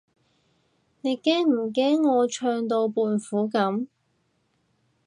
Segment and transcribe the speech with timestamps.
[1.01, 3.85] 你唔驚我唱到胖虎噉？